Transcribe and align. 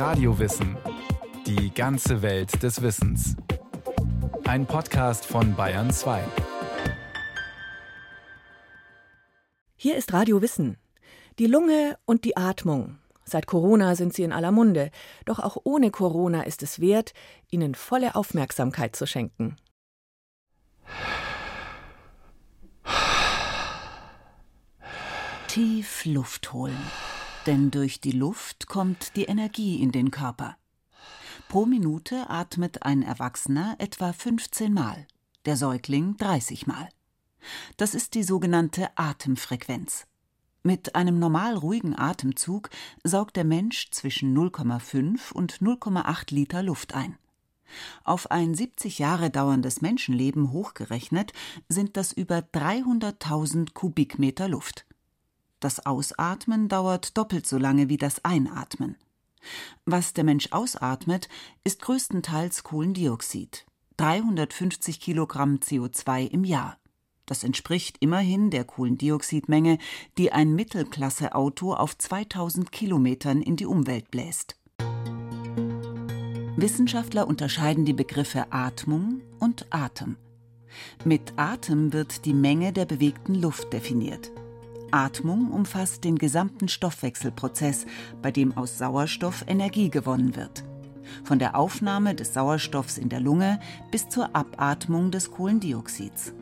Radiowissen. 0.00 0.78
Die 1.46 1.74
ganze 1.74 2.22
Welt 2.22 2.62
des 2.62 2.80
Wissens. 2.80 3.36
Ein 4.44 4.64
Podcast 4.64 5.26
von 5.26 5.54
Bayern 5.54 5.90
2. 5.90 6.24
Hier 9.76 9.98
ist 9.98 10.14
Radio 10.14 10.40
Wissen. 10.40 10.78
Die 11.38 11.44
Lunge 11.44 11.98
und 12.06 12.24
die 12.24 12.34
Atmung. 12.34 12.96
Seit 13.26 13.46
Corona 13.46 13.94
sind 13.94 14.14
sie 14.14 14.22
in 14.22 14.32
aller 14.32 14.52
Munde. 14.52 14.90
Doch 15.26 15.38
auch 15.38 15.58
ohne 15.64 15.90
Corona 15.90 16.44
ist 16.44 16.62
es 16.62 16.80
wert, 16.80 17.12
ihnen 17.50 17.74
volle 17.74 18.14
Aufmerksamkeit 18.14 18.96
zu 18.96 19.06
schenken. 19.06 19.58
Tief 25.46 26.06
Luft 26.06 26.54
holen. 26.54 26.78
Denn 27.46 27.70
durch 27.70 28.00
die 28.00 28.12
Luft 28.12 28.66
kommt 28.66 29.16
die 29.16 29.24
Energie 29.24 29.82
in 29.82 29.92
den 29.92 30.10
Körper. 30.10 30.56
Pro 31.48 31.64
Minute 31.66 32.28
atmet 32.28 32.82
ein 32.82 33.02
Erwachsener 33.02 33.76
etwa 33.78 34.12
15 34.12 34.72
Mal, 34.72 35.06
der 35.46 35.56
Säugling 35.56 36.16
30 36.16 36.66
Mal. 36.66 36.88
Das 37.76 37.94
ist 37.94 38.14
die 38.14 38.22
sogenannte 38.22 38.90
Atemfrequenz. 38.96 40.06
Mit 40.62 40.94
einem 40.94 41.18
normal 41.18 41.56
ruhigen 41.56 41.98
Atemzug 41.98 42.68
saugt 43.02 43.36
der 43.36 43.44
Mensch 43.44 43.90
zwischen 43.90 44.36
0,5 44.36 45.32
und 45.32 45.54
0,8 45.54 46.34
Liter 46.34 46.62
Luft 46.62 46.94
ein. 46.94 47.16
Auf 48.04 48.30
ein 48.30 48.54
70 48.54 48.98
Jahre 48.98 49.30
dauerndes 49.30 49.80
Menschenleben 49.80 50.52
hochgerechnet 50.52 51.32
sind 51.68 51.96
das 51.96 52.12
über 52.12 52.38
300.000 52.38 53.72
Kubikmeter 53.72 54.48
Luft. 54.48 54.84
Das 55.60 55.84
Ausatmen 55.84 56.68
dauert 56.68 57.16
doppelt 57.16 57.46
so 57.46 57.58
lange 57.58 57.88
wie 57.88 57.98
das 57.98 58.24
Einatmen. 58.24 58.96
Was 59.84 60.14
der 60.14 60.24
Mensch 60.24 60.48
ausatmet, 60.50 61.28
ist 61.64 61.82
größtenteils 61.82 62.62
Kohlendioxid. 62.62 63.66
350 63.98 65.00
Kilogramm 65.00 65.56
CO2 65.56 66.26
im 66.26 66.44
Jahr. 66.44 66.78
Das 67.26 67.44
entspricht 67.44 67.98
immerhin 68.00 68.50
der 68.50 68.64
Kohlendioxidmenge, 68.64 69.78
die 70.18 70.32
ein 70.32 70.54
Mittelklasse-Auto 70.54 71.74
auf 71.74 71.96
2000 71.96 72.72
Kilometern 72.72 73.42
in 73.42 73.56
die 73.56 73.66
Umwelt 73.66 74.10
bläst. 74.10 74.56
Wissenschaftler 76.56 77.28
unterscheiden 77.28 77.84
die 77.84 77.92
Begriffe 77.92 78.46
Atmung 78.50 79.20
und 79.38 79.66
Atem. 79.70 80.16
Mit 81.04 81.34
Atem 81.36 81.92
wird 81.92 82.24
die 82.24 82.34
Menge 82.34 82.72
der 82.72 82.86
bewegten 82.86 83.34
Luft 83.34 83.72
definiert. 83.72 84.32
Atmung 84.92 85.50
umfasst 85.50 86.04
den 86.04 86.16
gesamten 86.16 86.68
Stoffwechselprozess, 86.68 87.86
bei 88.22 88.30
dem 88.30 88.56
aus 88.56 88.78
Sauerstoff 88.78 89.44
Energie 89.46 89.90
gewonnen 89.90 90.36
wird. 90.36 90.64
Von 91.24 91.38
der 91.38 91.56
Aufnahme 91.56 92.14
des 92.14 92.34
Sauerstoffs 92.34 92.98
in 92.98 93.08
der 93.08 93.20
Lunge 93.20 93.60
bis 93.90 94.08
zur 94.08 94.34
Abatmung 94.34 95.10
des 95.10 95.30
Kohlendioxids. 95.30 96.34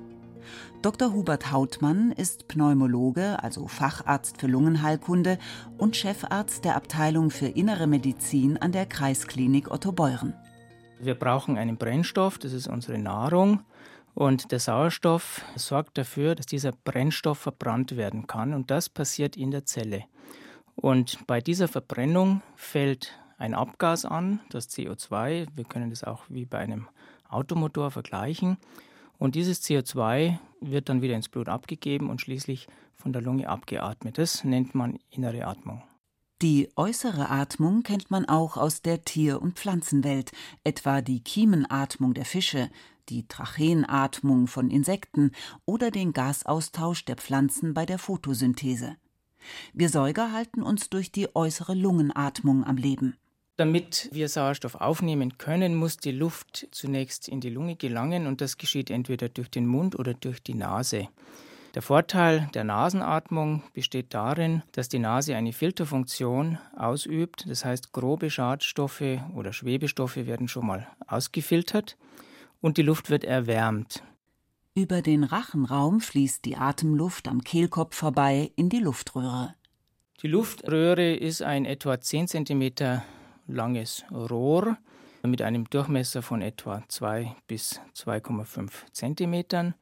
Dr. 0.83 1.13
Hubert 1.13 1.51
Hautmann 1.51 2.13
ist 2.13 2.47
Pneumologe, 2.47 3.43
also 3.43 3.67
Facharzt 3.67 4.39
für 4.39 4.47
Lungenheilkunde 4.47 5.39
und 5.77 5.97
Chefarzt 5.97 6.65
der 6.65 6.77
Abteilung 6.77 7.31
für 7.31 7.47
Innere 7.47 7.87
Medizin 7.89 8.59
an 8.59 8.71
der 8.71 8.87
Kreisklinik 8.87 9.71
Otto 9.71 9.91
Beuren. 9.91 10.35
Wir 11.01 11.15
brauchen 11.15 11.59
einen 11.59 11.77
Brennstoff, 11.77 12.39
das 12.39 12.53
ist 12.53 12.69
unsere 12.69 12.99
Nahrung. 12.99 13.61
Und 14.15 14.51
der 14.53 14.59
Sauerstoff 14.59 15.45
sorgt 15.57 15.99
dafür, 15.99 16.35
dass 16.35 16.47
dieser 16.47 16.73
Brennstoff 16.73 17.39
verbrannt 17.39 17.97
werden 17.97 18.27
kann. 18.27 18.55
Und 18.55 18.71
das 18.71 18.89
passiert 18.89 19.37
in 19.37 19.51
der 19.51 19.65
Zelle. 19.65 20.05
Und 20.75 21.27
bei 21.27 21.41
dieser 21.41 21.69
Verbrennung 21.69 22.43
fällt 22.57 23.19
ein 23.39 23.55
Abgas 23.55 24.05
an, 24.05 24.41
das 24.51 24.69
CO2. 24.71 25.47
Wir 25.55 25.65
können 25.65 25.91
das 25.91 26.05
auch 26.05 26.25
wie 26.29 26.45
bei 26.45 26.59
einem 26.59 26.89
Automotor 27.29 27.91
vergleichen. 27.91 28.59
Und 29.19 29.35
dieses 29.35 29.63
CO2 29.63 30.39
wird 30.61 30.89
dann 30.89 31.03
wieder 31.03 31.15
ins 31.15 31.29
Blut 31.29 31.49
abgegeben 31.49 32.11
und 32.11 32.21
schließlich 32.21 32.69
von 32.95 33.13
der 33.13 33.23
Lunge 33.23 33.49
abgeatmet. 33.49 34.19
Das 34.19 34.45
nennt 34.45 34.75
man 34.75 34.99
innere 35.11 35.47
Atmung. 35.47 35.83
Die 36.41 36.69
äußere 36.77 37.31
Atmung 37.31 37.83
kennt 37.83 38.13
man 38.13 38.29
auch 38.29 38.57
aus 38.57 38.81
der 38.81 39.05
Tier- 39.05 39.43
und 39.43 39.59
Pflanzenwelt, 39.59 40.31
etwa 40.63 41.01
die 41.01 41.21
Kiemenatmung 41.21 42.15
der 42.15 42.25
Fische, 42.25 42.71
die 43.09 43.27
Tracheenatmung 43.27 44.47
von 44.47 44.71
Insekten 44.71 45.33
oder 45.65 45.91
den 45.91 46.13
Gasaustausch 46.13 47.05
der 47.05 47.17
Pflanzen 47.17 47.75
bei 47.75 47.87
der 47.87 47.99
Photosynthese. 47.99 48.97
Wir 49.73 49.89
Säuger 49.89 50.33
halten 50.33 50.63
uns 50.63 50.91
durch 50.91 51.13
die 51.13 51.35
äußere 51.35 51.75
Lungenatmung 51.75 52.65
am 52.65 52.77
Leben. 52.77 53.17
Damit 53.57 54.09
wir 54.13 54.29
Sauerstoff 54.29 54.77
aufnehmen 54.77 55.37
können, 55.37 55.75
muss 55.75 55.97
die 55.97 56.13
Luft 56.13 56.69
zunächst 56.71 57.29
in 57.29 57.41
die 57.41 57.51
Lunge 57.51 57.75
gelangen 57.75 58.27
und 58.27 58.41
das 58.41 58.57
geschieht 58.57 58.91
entweder 58.91 59.29
durch 59.29 59.51
den 59.51 59.67
Mund 59.67 59.99
oder 59.99 60.15
durch 60.15 60.43
die 60.43 60.55
Nase. 60.55 61.09
Der 61.75 61.83
Vorteil 61.83 62.49
der 62.55 62.65
Nasenatmung 62.65 63.63
besteht 63.73 64.15
darin, 64.15 64.63
dass 64.73 64.89
die 64.89 64.99
Nase 64.99 65.37
eine 65.37 65.53
Filterfunktion 65.53 66.59
ausübt. 66.77 67.47
Das 67.49 67.65
heißt, 67.65 67.93
grobe 67.93 68.31
Schadstoffe 68.31 69.19
oder 69.35 69.53
Schwebestoffe 69.53 70.27
werden 70.27 70.49
schon 70.49 70.67
mal 70.67 70.87
ausgefiltert 71.07 71.97
und 72.61 72.77
die 72.77 72.83
Luft 72.83 73.11
wird 73.11 73.25
erwärmt. 73.25 74.03
Über 74.75 75.03
den 75.03 75.25
Rachenraum 75.25 76.01
fließt 76.01 76.45
die 76.45 76.57
Atemluft 76.57 77.27
am 77.29 77.43
Kehlkopf 77.43 77.97
vorbei 77.97 78.53
in 78.57 78.69
die 78.69 78.79
Luftröhre. 78.79 79.55
Die 80.23 80.29
Luftröhre 80.29 81.15
ist 81.15 81.43
ein 81.43 81.65
etwa 81.65 82.01
10 82.01 82.29
cm 82.29 83.01
langes 83.47 84.05
Rohr 84.11 84.77
mit 85.23 85.43
einem 85.43 85.69
Durchmesser 85.69 86.23
von 86.23 86.43
etwa 86.43 86.83
2 86.89 87.35
bis 87.47 87.81
2,5 87.97 88.71
cm. 88.93 89.75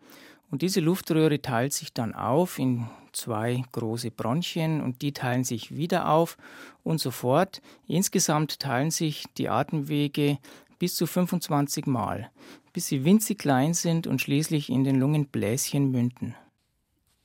Und 0.51 0.63
diese 0.63 0.81
Luftröhre 0.81 1.43
teilt 1.43 1.73
sich 1.73 1.93
dann 1.93 2.15
auf 2.15 2.59
in 2.59 2.87
zwei 3.13 3.65
große 3.73 4.11
Bronchien 4.11 4.81
und 4.81 5.03
die 5.03 5.13
teilen 5.13 5.43
sich 5.43 5.77
wieder 5.77 6.09
auf 6.09 6.37
und 6.85 7.01
so 7.01 7.11
fort. 7.11 7.61
Insgesamt 7.89 8.61
teilen 8.61 8.91
sich 8.91 9.25
die 9.39 9.49
Atemwege 9.49 10.39
bis 10.79 10.95
zu 10.95 11.07
25 11.07 11.87
Mal 11.87 12.31
bis 12.77 12.89
sie 12.89 13.07
winzig 13.07 13.39
klein 13.39 13.73
sind 13.73 14.07
und 14.07 14.21
schließlich 14.21 14.69
in 14.69 14.85
den 14.85 15.01
Lungenbläschen 15.01 15.91
münden. 15.91 16.35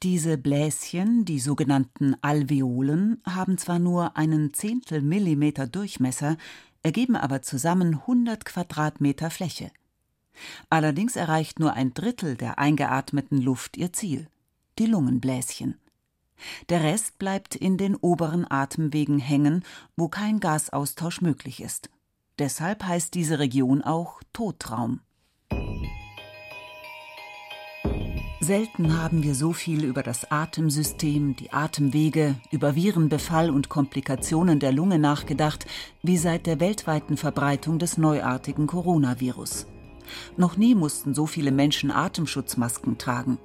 Diese 0.02 0.38
Bläschen, 0.38 1.26
die 1.26 1.42
sogenannten 1.42 2.16
Alveolen, 2.22 3.22
haben 3.26 3.58
zwar 3.58 3.78
nur 3.78 4.16
einen 4.16 4.54
Zehntel 4.54 5.02
Millimeter 5.02 5.68
Durchmesser, 5.68 6.38
ergeben 6.84 7.18
aber 7.18 7.42
zusammen 7.42 7.96
100 7.96 8.46
Quadratmeter 8.46 9.30
Fläche. 9.30 9.72
Allerdings 10.70 11.18
erreicht 11.18 11.60
nur 11.60 11.74
ein 11.74 11.94
Drittel 11.94 12.38
der 12.38 12.58
eingeatmeten 12.58 13.42
Luft 13.42 13.76
ihr 13.76 13.92
Ziel, 13.92 14.30
die 14.80 14.86
Lungenbläschen. 14.86 15.76
Der 16.70 16.82
Rest 16.82 17.20
bleibt 17.20 17.56
in 17.56 17.76
den 17.76 17.98
oberen 17.98 18.50
Atemwegen 18.50 19.20
hängen, 19.20 19.66
wo 19.98 20.08
kein 20.08 20.40
Gasaustausch 20.40 21.20
möglich 21.20 21.62
ist. 21.62 21.90
Deshalb 22.40 22.84
heißt 22.84 23.14
diese 23.14 23.40
Region 23.40 23.82
auch 23.82 24.22
Totraum. 24.34 25.02
Selten 28.44 28.98
haben 28.98 29.22
wir 29.22 29.36
so 29.36 29.54
viel 29.54 29.84
über 29.84 30.02
das 30.02 30.32
Atemsystem, 30.32 31.36
die 31.36 31.54
Atemwege, 31.54 32.36
über 32.50 32.76
Virenbefall 32.76 33.52
und 33.52 33.70
Komplikationen 33.70 34.60
der 34.60 34.72
Lunge 34.72 34.98
nachgedacht, 34.98 35.68
wie 36.02 36.18
seit 36.18 36.48
der 36.48 36.60
weltweiten 36.60 37.18
Verbreitung 37.18 37.78
des 37.78 38.00
neuartigen 38.00 38.66
Coronavirus. 38.66 39.68
Noch 40.38 40.58
nie 40.58 40.74
mussten 40.74 41.14
so 41.14 41.28
viele 41.28 41.52
Menschen 41.52 41.92
Atemschutzmasken 41.92 42.98
tragen. 42.98 43.38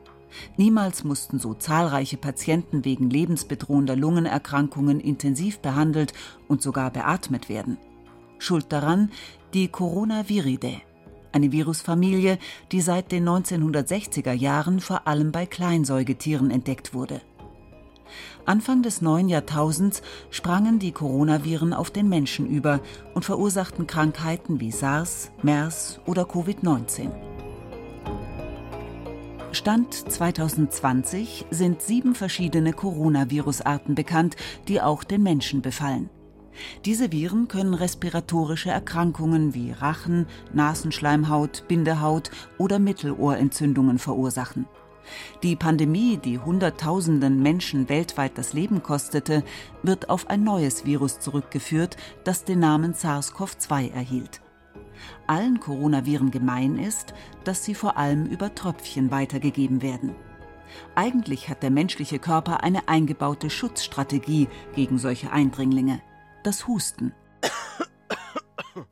Niemals 0.56 1.04
mussten 1.04 1.38
so 1.38 1.52
zahlreiche 1.52 2.16
Patienten 2.16 2.86
wegen 2.86 3.10
lebensbedrohender 3.10 3.96
Lungenerkrankungen 3.96 5.00
intensiv 5.00 5.58
behandelt 5.58 6.14
und 6.48 6.62
sogar 6.62 6.90
beatmet 6.90 7.50
werden. 7.50 7.76
Schuld 8.38 8.72
daran 8.72 9.10
die 9.54 9.68
Coronaviridae 9.68 10.82
eine 11.36 11.52
Virusfamilie, 11.52 12.38
die 12.72 12.80
seit 12.80 13.12
den 13.12 13.28
1960er 13.28 14.32
Jahren 14.32 14.80
vor 14.80 15.06
allem 15.06 15.32
bei 15.32 15.44
Kleinsäugetieren 15.46 16.50
entdeckt 16.50 16.94
wurde. 16.94 17.20
Anfang 18.46 18.82
des 18.82 19.02
neuen 19.02 19.28
Jahrtausends 19.28 20.02
sprangen 20.30 20.78
die 20.78 20.92
Coronaviren 20.92 21.72
auf 21.72 21.90
den 21.90 22.08
Menschen 22.08 22.46
über 22.46 22.80
und 23.12 23.24
verursachten 23.24 23.86
Krankheiten 23.86 24.60
wie 24.60 24.70
SARS, 24.70 25.30
MERS 25.42 26.00
oder 26.06 26.22
Covid-19. 26.22 27.10
Stand 29.52 29.94
2020 29.94 31.46
sind 31.50 31.82
sieben 31.82 32.14
verschiedene 32.14 32.72
Coronavirusarten 32.72 33.94
bekannt, 33.94 34.36
die 34.68 34.80
auch 34.80 35.02
den 35.02 35.22
Menschen 35.22 35.60
befallen. 35.60 36.08
Diese 36.84 37.12
Viren 37.12 37.48
können 37.48 37.74
respiratorische 37.74 38.70
Erkrankungen 38.70 39.54
wie 39.54 39.72
Rachen, 39.72 40.26
Nasenschleimhaut, 40.52 41.64
Bindehaut 41.68 42.30
oder 42.58 42.78
Mittelohrentzündungen 42.78 43.98
verursachen. 43.98 44.66
Die 45.42 45.56
Pandemie, 45.56 46.16
die 46.16 46.38
Hunderttausenden 46.38 47.40
Menschen 47.40 47.88
weltweit 47.88 48.36
das 48.36 48.52
Leben 48.52 48.82
kostete, 48.82 49.44
wird 49.82 50.10
auf 50.10 50.28
ein 50.28 50.42
neues 50.42 50.84
Virus 50.84 51.20
zurückgeführt, 51.20 51.96
das 52.24 52.44
den 52.44 52.58
Namen 52.58 52.92
SARS-CoV-2 52.94 53.92
erhielt. 53.92 54.40
Allen 55.26 55.60
Coronaviren 55.60 56.30
gemein 56.30 56.78
ist, 56.78 57.14
dass 57.44 57.64
sie 57.64 57.74
vor 57.74 57.96
allem 57.96 58.26
über 58.26 58.54
Tröpfchen 58.54 59.10
weitergegeben 59.10 59.82
werden. 59.82 60.14
Eigentlich 60.94 61.48
hat 61.48 61.62
der 61.62 61.70
menschliche 61.70 62.18
Körper 62.18 62.62
eine 62.64 62.88
eingebaute 62.88 63.50
Schutzstrategie 63.50 64.48
gegen 64.74 64.98
solche 64.98 65.30
Eindringlinge, 65.30 66.00
das 66.46 66.68
Husten. 66.68 67.12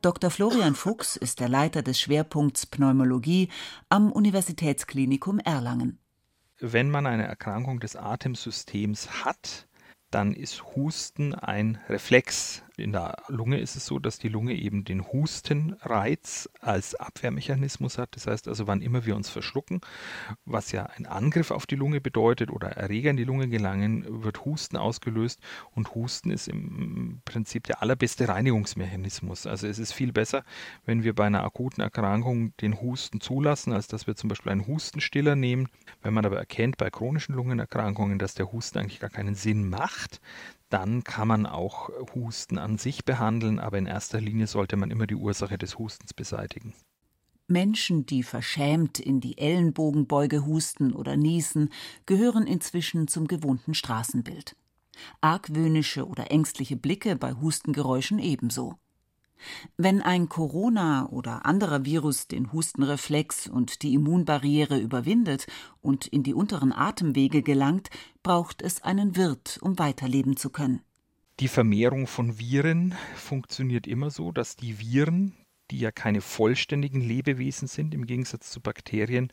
Dr. 0.02 0.30
Florian 0.30 0.74
Fuchs 0.74 1.14
ist 1.14 1.38
der 1.38 1.48
Leiter 1.48 1.82
des 1.82 2.00
Schwerpunkts 2.00 2.66
Pneumologie 2.66 3.48
am 3.88 4.10
Universitätsklinikum 4.10 5.38
Erlangen. 5.38 5.98
Wenn 6.58 6.90
man 6.90 7.06
eine 7.06 7.26
Erkrankung 7.26 7.78
des 7.78 7.94
Atemsystems 7.94 9.24
hat, 9.24 9.68
dann 10.10 10.32
ist 10.32 10.64
Husten 10.74 11.34
ein 11.34 11.78
Reflex. 11.88 12.62
In 12.76 12.90
der 12.90 13.22
Lunge 13.28 13.60
ist 13.60 13.76
es 13.76 13.86
so, 13.86 14.00
dass 14.00 14.18
die 14.18 14.28
Lunge 14.28 14.54
eben 14.54 14.84
den 14.84 15.06
Hustenreiz 15.06 16.48
als 16.60 16.96
Abwehrmechanismus 16.96 17.98
hat. 17.98 18.16
Das 18.16 18.26
heißt 18.26 18.48
also, 18.48 18.66
wann 18.66 18.82
immer 18.82 19.06
wir 19.06 19.14
uns 19.14 19.28
verschlucken, 19.28 19.80
was 20.44 20.72
ja 20.72 20.86
ein 20.96 21.06
Angriff 21.06 21.52
auf 21.52 21.66
die 21.66 21.76
Lunge 21.76 22.00
bedeutet 22.00 22.50
oder 22.50 22.68
Erreger 22.68 23.10
in 23.10 23.16
die 23.16 23.24
Lunge 23.24 23.48
gelangen, 23.48 24.24
wird 24.24 24.44
Husten 24.44 24.76
ausgelöst. 24.76 25.40
Und 25.70 25.94
Husten 25.94 26.30
ist 26.30 26.48
im 26.48 27.20
Prinzip 27.24 27.64
der 27.64 27.80
allerbeste 27.80 28.28
Reinigungsmechanismus. 28.28 29.46
Also 29.46 29.68
es 29.68 29.78
ist 29.78 29.92
viel 29.92 30.12
besser, 30.12 30.44
wenn 30.84 31.04
wir 31.04 31.14
bei 31.14 31.26
einer 31.26 31.44
akuten 31.44 31.80
Erkrankung 31.80 32.56
den 32.56 32.80
Husten 32.80 33.20
zulassen, 33.20 33.72
als 33.72 33.86
dass 33.86 34.08
wir 34.08 34.16
zum 34.16 34.28
Beispiel 34.28 34.50
einen 34.50 34.66
Hustenstiller 34.66 35.36
nehmen. 35.36 35.68
Wenn 36.02 36.14
man 36.14 36.26
aber 36.26 36.38
erkennt 36.38 36.76
bei 36.76 36.90
chronischen 36.90 37.36
Lungenerkrankungen, 37.36 38.18
dass 38.18 38.34
der 38.34 38.50
Husten 38.50 38.78
eigentlich 38.78 39.00
gar 39.00 39.10
keinen 39.10 39.36
Sinn 39.36 39.68
macht, 39.68 40.20
dann 40.74 41.04
kann 41.04 41.28
man 41.28 41.46
auch 41.46 41.88
Husten 42.16 42.58
an 42.58 42.78
sich 42.78 43.04
behandeln, 43.04 43.60
aber 43.60 43.78
in 43.78 43.86
erster 43.86 44.20
Linie 44.20 44.48
sollte 44.48 44.76
man 44.76 44.90
immer 44.90 45.06
die 45.06 45.14
Ursache 45.14 45.56
des 45.56 45.78
Hustens 45.78 46.12
beseitigen. 46.12 46.74
Menschen, 47.46 48.06
die 48.06 48.24
verschämt 48.24 48.98
in 48.98 49.20
die 49.20 49.38
Ellenbogenbeuge 49.38 50.44
husten 50.44 50.92
oder 50.92 51.16
niesen, 51.16 51.68
gehören 52.06 52.48
inzwischen 52.48 53.06
zum 53.06 53.28
gewohnten 53.28 53.74
Straßenbild. 53.74 54.56
Argwöhnische 55.20 56.08
oder 56.08 56.32
ängstliche 56.32 56.76
Blicke 56.76 57.14
bei 57.14 57.34
Hustengeräuschen 57.34 58.18
ebenso. 58.18 58.74
Wenn 59.76 60.00
ein 60.00 60.28
Corona 60.28 61.08
oder 61.08 61.44
anderer 61.44 61.84
Virus 61.84 62.28
den 62.28 62.52
Hustenreflex 62.52 63.46
und 63.48 63.82
die 63.82 63.94
Immunbarriere 63.94 64.78
überwindet 64.78 65.46
und 65.80 66.06
in 66.06 66.22
die 66.22 66.34
unteren 66.34 66.72
Atemwege 66.72 67.42
gelangt, 67.42 67.90
braucht 68.22 68.62
es 68.62 68.82
einen 68.82 69.16
Wirt, 69.16 69.58
um 69.60 69.78
weiterleben 69.78 70.36
zu 70.36 70.50
können. 70.50 70.80
Die 71.40 71.48
Vermehrung 71.48 72.06
von 72.06 72.38
Viren 72.38 72.94
funktioniert 73.16 73.86
immer 73.86 74.10
so, 74.10 74.30
dass 74.30 74.54
die 74.54 74.78
Viren, 74.78 75.34
die 75.70 75.80
ja 75.80 75.90
keine 75.90 76.20
vollständigen 76.20 77.00
Lebewesen 77.00 77.66
sind, 77.66 77.92
im 77.92 78.06
Gegensatz 78.06 78.50
zu 78.50 78.60
Bakterien, 78.60 79.32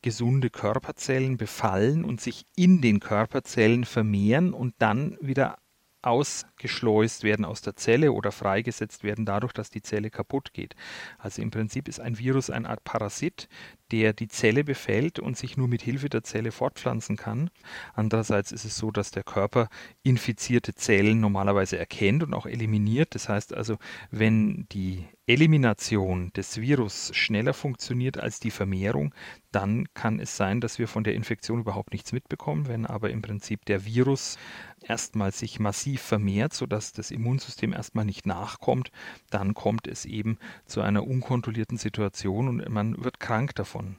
gesunde 0.00 0.48
Körperzellen 0.48 1.36
befallen 1.36 2.04
und 2.04 2.20
sich 2.20 2.46
in 2.56 2.80
den 2.80 3.00
Körperzellen 3.00 3.84
vermehren 3.84 4.54
und 4.54 4.74
dann 4.78 5.18
wieder 5.20 5.58
ausgeschleust 6.02 7.22
werden 7.22 7.44
aus 7.44 7.62
der 7.62 7.76
Zelle 7.76 8.12
oder 8.12 8.32
freigesetzt 8.32 9.04
werden 9.04 9.24
dadurch, 9.24 9.52
dass 9.52 9.70
die 9.70 9.82
Zelle 9.82 10.10
kaputt 10.10 10.52
geht. 10.52 10.74
Also 11.18 11.42
im 11.42 11.50
Prinzip 11.50 11.88
ist 11.88 12.00
ein 12.00 12.18
Virus 12.18 12.50
eine 12.50 12.68
Art 12.68 12.84
Parasit, 12.84 13.48
der 13.90 14.12
die 14.12 14.28
Zelle 14.28 14.64
befällt 14.64 15.18
und 15.18 15.36
sich 15.36 15.56
nur 15.56 15.68
mit 15.68 15.82
Hilfe 15.82 16.08
der 16.08 16.22
Zelle 16.22 16.50
fortpflanzen 16.50 17.16
kann. 17.16 17.50
Andererseits 17.94 18.50
ist 18.50 18.64
es 18.64 18.76
so, 18.76 18.90
dass 18.90 19.10
der 19.10 19.22
Körper 19.22 19.68
infizierte 20.02 20.74
Zellen 20.74 21.20
normalerweise 21.20 21.78
erkennt 21.78 22.22
und 22.22 22.34
auch 22.34 22.46
eliminiert. 22.46 23.14
Das 23.14 23.28
heißt 23.28 23.54
also, 23.54 23.76
wenn 24.10 24.66
die 24.72 25.06
Elimination 25.28 26.32
des 26.32 26.60
Virus 26.60 27.12
schneller 27.14 27.54
funktioniert 27.54 28.18
als 28.18 28.40
die 28.40 28.50
Vermehrung, 28.50 29.14
dann 29.52 29.86
kann 29.94 30.18
es 30.18 30.36
sein, 30.36 30.60
dass 30.60 30.80
wir 30.80 30.88
von 30.88 31.04
der 31.04 31.14
Infektion 31.14 31.60
überhaupt 31.60 31.92
nichts 31.92 32.12
mitbekommen. 32.12 32.66
Wenn 32.66 32.86
aber 32.86 33.10
im 33.10 33.22
Prinzip 33.22 33.64
der 33.66 33.84
Virus 33.84 34.36
erstmal 34.82 35.30
sich 35.30 35.60
massiv 35.60 36.02
vermehrt, 36.02 36.54
sodass 36.54 36.92
das 36.92 37.12
Immunsystem 37.12 37.72
erstmal 37.72 38.04
nicht 38.04 38.26
nachkommt, 38.26 38.90
dann 39.30 39.54
kommt 39.54 39.86
es 39.86 40.06
eben 40.06 40.38
zu 40.66 40.80
einer 40.80 41.06
unkontrollierten 41.06 41.78
Situation 41.78 42.48
und 42.48 42.68
man 42.68 43.04
wird 43.04 43.20
krank 43.20 43.54
davon. 43.54 43.98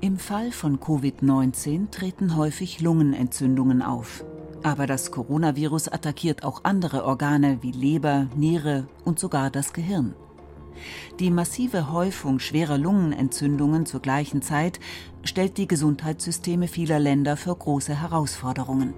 Im 0.00 0.18
Fall 0.18 0.50
von 0.50 0.80
Covid-19 0.80 1.90
treten 1.90 2.36
häufig 2.36 2.80
Lungenentzündungen 2.80 3.82
auf. 3.82 4.24
Aber 4.62 4.86
das 4.86 5.10
Coronavirus 5.10 5.88
attackiert 5.88 6.44
auch 6.44 6.64
andere 6.64 7.04
Organe 7.04 7.58
wie 7.62 7.72
Leber, 7.72 8.26
Niere 8.36 8.86
und 9.04 9.18
sogar 9.18 9.50
das 9.50 9.72
Gehirn. 9.72 10.14
Die 11.18 11.30
massive 11.30 11.90
Häufung 11.92 12.38
schwerer 12.38 12.78
Lungenentzündungen 12.78 13.86
zur 13.86 14.00
gleichen 14.00 14.42
Zeit 14.42 14.80
stellt 15.24 15.58
die 15.58 15.66
Gesundheitssysteme 15.66 16.68
vieler 16.68 16.98
Länder 16.98 17.36
für 17.36 17.54
große 17.54 18.00
Herausforderungen. 18.00 18.94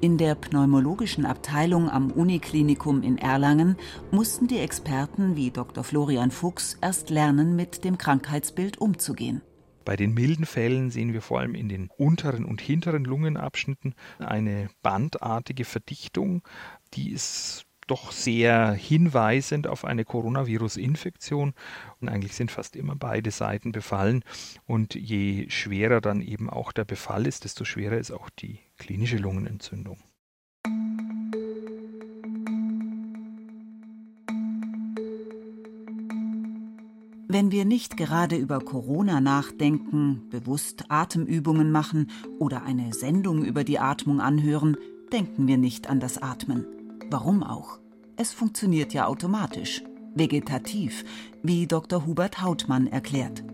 In 0.00 0.16
der 0.16 0.34
pneumologischen 0.34 1.26
Abteilung 1.26 1.90
am 1.90 2.10
Uniklinikum 2.10 3.02
in 3.02 3.18
Erlangen 3.18 3.76
mussten 4.10 4.46
die 4.46 4.58
Experten 4.58 5.36
wie 5.36 5.50
Dr. 5.50 5.84
Florian 5.84 6.30
Fuchs 6.30 6.78
erst 6.80 7.10
lernen, 7.10 7.54
mit 7.54 7.84
dem 7.84 7.98
Krankheitsbild 7.98 8.80
umzugehen. 8.80 9.42
Bei 9.90 9.96
den 9.96 10.14
milden 10.14 10.46
Fällen 10.46 10.92
sehen 10.92 11.12
wir 11.14 11.20
vor 11.20 11.40
allem 11.40 11.56
in 11.56 11.68
den 11.68 11.88
unteren 11.88 12.44
und 12.44 12.60
hinteren 12.60 13.04
Lungenabschnitten 13.04 13.96
eine 14.20 14.70
bandartige 14.82 15.64
Verdichtung, 15.64 16.46
die 16.94 17.10
ist 17.10 17.66
doch 17.88 18.12
sehr 18.12 18.70
hinweisend 18.70 19.66
auf 19.66 19.84
eine 19.84 20.04
Coronavirus-Infektion. 20.04 21.54
Und 22.00 22.08
eigentlich 22.08 22.36
sind 22.36 22.52
fast 22.52 22.76
immer 22.76 22.94
beide 22.94 23.32
Seiten 23.32 23.72
befallen. 23.72 24.22
Und 24.64 24.94
je 24.94 25.50
schwerer 25.50 26.00
dann 26.00 26.20
eben 26.20 26.48
auch 26.48 26.70
der 26.70 26.84
Befall 26.84 27.26
ist, 27.26 27.42
desto 27.42 27.64
schwerer 27.64 27.98
ist 27.98 28.12
auch 28.12 28.30
die 28.30 28.60
klinische 28.78 29.16
Lungenentzündung. 29.16 29.98
Wenn 37.32 37.52
wir 37.52 37.64
nicht 37.64 37.96
gerade 37.96 38.34
über 38.34 38.58
Corona 38.58 39.20
nachdenken, 39.20 40.28
bewusst 40.30 40.86
Atemübungen 40.88 41.70
machen 41.70 42.10
oder 42.40 42.64
eine 42.64 42.92
Sendung 42.92 43.44
über 43.44 43.62
die 43.62 43.78
Atmung 43.78 44.20
anhören, 44.20 44.76
denken 45.12 45.46
wir 45.46 45.56
nicht 45.56 45.88
an 45.88 46.00
das 46.00 46.20
Atmen. 46.20 46.66
Warum 47.08 47.44
auch? 47.44 47.78
Es 48.16 48.32
funktioniert 48.32 48.92
ja 48.94 49.06
automatisch, 49.06 49.84
vegetativ, 50.12 51.04
wie 51.44 51.68
Dr. 51.68 52.04
Hubert 52.04 52.42
Hautmann 52.42 52.88
erklärt. 52.88 53.44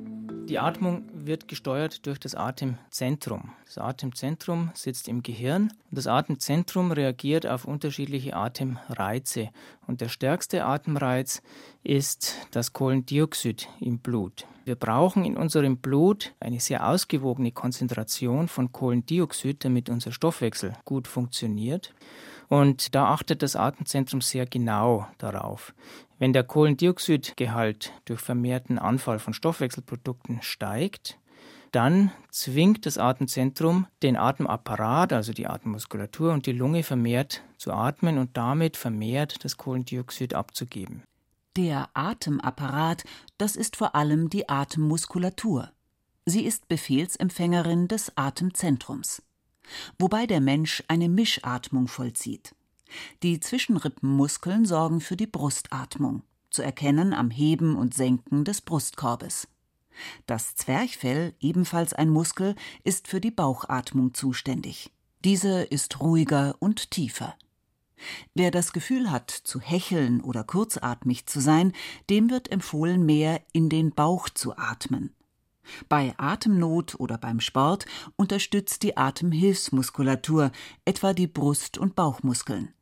Die 0.48 0.60
Atmung 0.60 1.08
wird 1.12 1.48
gesteuert 1.48 2.06
durch 2.06 2.20
das 2.20 2.36
Atemzentrum. 2.36 3.50
Das 3.64 3.78
Atemzentrum 3.78 4.70
sitzt 4.74 5.08
im 5.08 5.24
Gehirn 5.24 5.72
und 5.90 5.98
das 5.98 6.06
Atemzentrum 6.06 6.92
reagiert 6.92 7.48
auf 7.48 7.64
unterschiedliche 7.64 8.36
Atemreize. 8.36 9.50
Und 9.88 10.00
der 10.00 10.08
stärkste 10.08 10.64
Atemreiz 10.64 11.42
ist 11.82 12.36
das 12.52 12.72
Kohlendioxid 12.72 13.68
im 13.80 13.98
Blut. 13.98 14.46
Wir 14.64 14.76
brauchen 14.76 15.24
in 15.24 15.36
unserem 15.36 15.78
Blut 15.78 16.32
eine 16.38 16.60
sehr 16.60 16.88
ausgewogene 16.88 17.50
Konzentration 17.50 18.46
von 18.46 18.70
Kohlendioxid, 18.70 19.64
damit 19.64 19.90
unser 19.90 20.12
Stoffwechsel 20.12 20.74
gut 20.84 21.08
funktioniert. 21.08 21.92
Und 22.48 22.94
da 22.94 23.06
achtet 23.06 23.42
das 23.42 23.56
Atemzentrum 23.56 24.20
sehr 24.20 24.46
genau 24.46 25.06
darauf. 25.18 25.74
Wenn 26.18 26.32
der 26.32 26.44
Kohlendioxidgehalt 26.44 27.92
durch 28.04 28.20
vermehrten 28.20 28.78
Anfall 28.78 29.18
von 29.18 29.34
Stoffwechselprodukten 29.34 30.42
steigt, 30.42 31.18
dann 31.72 32.10
zwingt 32.30 32.86
das 32.86 32.96
Atemzentrum 32.96 33.86
den 34.02 34.16
Atemapparat, 34.16 35.12
also 35.12 35.32
die 35.32 35.46
Atemmuskulatur 35.46 36.32
und 36.32 36.46
die 36.46 36.52
Lunge 36.52 36.82
vermehrt 36.82 37.42
zu 37.58 37.72
atmen 37.72 38.18
und 38.18 38.36
damit 38.36 38.76
vermehrt 38.76 39.44
das 39.44 39.56
Kohlendioxid 39.56 40.34
abzugeben. 40.34 41.02
Der 41.56 41.88
Atemapparat, 41.94 43.04
das 43.38 43.56
ist 43.56 43.76
vor 43.76 43.94
allem 43.94 44.30
die 44.30 44.48
Atemmuskulatur. 44.48 45.70
Sie 46.24 46.44
ist 46.44 46.68
Befehlsempfängerin 46.68 47.88
des 47.88 48.16
Atemzentrums 48.16 49.22
wobei 49.98 50.26
der 50.26 50.40
Mensch 50.40 50.82
eine 50.88 51.08
Mischatmung 51.08 51.88
vollzieht. 51.88 52.54
Die 53.22 53.40
Zwischenrippenmuskeln 53.40 54.64
sorgen 54.64 55.00
für 55.00 55.16
die 55.16 55.26
Brustatmung, 55.26 56.22
zu 56.50 56.62
erkennen 56.62 57.12
am 57.12 57.30
Heben 57.30 57.76
und 57.76 57.94
Senken 57.94 58.44
des 58.44 58.60
Brustkorbes. 58.60 59.48
Das 60.26 60.54
Zwerchfell, 60.54 61.34
ebenfalls 61.40 61.92
ein 61.92 62.10
Muskel, 62.10 62.54
ist 62.84 63.08
für 63.08 63.20
die 63.20 63.30
Bauchatmung 63.30 64.14
zuständig. 64.14 64.92
Diese 65.24 65.62
ist 65.62 66.00
ruhiger 66.00 66.54
und 66.60 66.90
tiefer. 66.90 67.34
Wer 68.34 68.50
das 68.50 68.72
Gefühl 68.72 69.10
hat, 69.10 69.30
zu 69.30 69.60
hecheln 69.60 70.20
oder 70.20 70.44
kurzatmig 70.44 71.26
zu 71.26 71.40
sein, 71.40 71.72
dem 72.10 72.30
wird 72.30 72.52
empfohlen, 72.52 73.06
mehr 73.06 73.40
in 73.52 73.68
den 73.68 73.90
Bauch 73.90 74.28
zu 74.28 74.56
atmen. 74.56 75.14
Bei 75.88 76.14
Atemnot 76.16 76.98
oder 76.98 77.18
beim 77.18 77.40
Sport 77.40 77.86
unterstützt 78.16 78.82
die 78.82 78.96
Atemhilfsmuskulatur, 78.96 80.50
etwa 80.84 81.12
die 81.12 81.26
Brust- 81.26 81.78
und 81.78 81.94
Bauchmuskeln. 81.94 82.72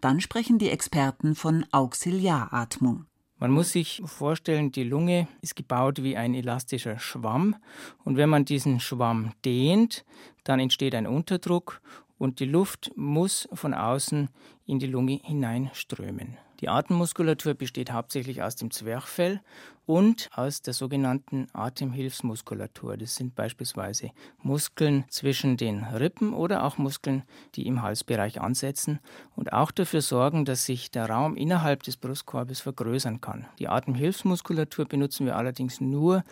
Dann 0.00 0.20
sprechen 0.20 0.58
die 0.58 0.70
Experten 0.70 1.34
von 1.34 1.64
Auxiliaratmung. 1.70 3.06
Man 3.38 3.50
muss 3.50 3.72
sich 3.72 4.00
vorstellen, 4.04 4.70
die 4.70 4.84
Lunge 4.84 5.28
ist 5.42 5.56
gebaut 5.56 6.02
wie 6.02 6.16
ein 6.16 6.34
elastischer 6.34 6.98
Schwamm 6.98 7.56
und 8.04 8.16
wenn 8.16 8.28
man 8.28 8.44
diesen 8.44 8.80
Schwamm 8.80 9.32
dehnt, 9.44 10.04
dann 10.44 10.60
entsteht 10.60 10.94
ein 10.94 11.06
Unterdruck 11.06 11.82
und 12.16 12.40
die 12.40 12.46
Luft 12.46 12.92
muss 12.96 13.48
von 13.52 13.74
außen 13.74 14.28
in 14.66 14.78
die 14.78 14.86
Lunge 14.86 15.20
hineinströmen. 15.22 16.38
Die 16.60 16.68
Atemmuskulatur 16.68 17.54
besteht 17.54 17.92
hauptsächlich 17.92 18.42
aus 18.42 18.56
dem 18.56 18.70
Zwerchfell 18.70 19.40
und 19.86 20.30
aus 20.34 20.62
der 20.62 20.72
sogenannten 20.72 21.46
Atemhilfsmuskulatur. 21.52 22.96
Das 22.96 23.16
sind 23.16 23.34
beispielsweise 23.34 24.10
Muskeln 24.42 25.04
zwischen 25.08 25.56
den 25.56 25.84
Rippen 25.84 26.32
oder 26.32 26.64
auch 26.64 26.78
Muskeln, 26.78 27.22
die 27.54 27.66
im 27.66 27.82
Halsbereich 27.82 28.40
ansetzen 28.40 29.00
und 29.36 29.52
auch 29.52 29.70
dafür 29.70 30.00
sorgen, 30.00 30.44
dass 30.44 30.64
sich 30.64 30.90
der 30.90 31.10
Raum 31.10 31.36
innerhalb 31.36 31.82
des 31.82 31.96
Brustkorbes 31.96 32.60
vergrößern 32.60 33.20
kann. 33.20 33.46
Die 33.58 33.68
Atemhilfsmuskulatur 33.68 34.86
benutzen 34.86 35.26
wir 35.26 35.36
allerdings 35.36 35.80
nur, 35.80 36.24